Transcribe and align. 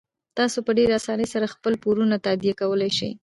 تاسو 0.37 0.57
په 0.65 0.71
ډیرې 0.77 0.93
اسانۍ 0.99 1.27
سره 1.33 1.51
خپل 1.53 1.73
پورونه 1.83 2.15
تادیه 2.25 2.53
کولی 2.61 2.91
شئ. 2.97 3.11